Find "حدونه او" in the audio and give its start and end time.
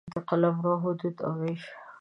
0.83-1.31